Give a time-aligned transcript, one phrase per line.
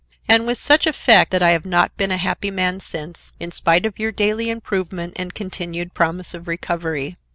[0.27, 3.85] and with such effect, that I have not been a happy man since, in spite
[3.85, 7.17] of your daily improvement and continued promise of recovery.